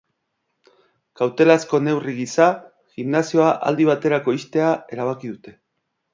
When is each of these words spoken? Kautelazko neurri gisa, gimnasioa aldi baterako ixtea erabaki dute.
Kautelazko 1.19 1.79
neurri 1.87 2.15
gisa, 2.21 2.47
gimnasioa 3.01 3.53
aldi 3.73 3.89
baterako 3.93 4.35
ixtea 4.41 4.73
erabaki 4.99 5.33
dute. 5.37 5.57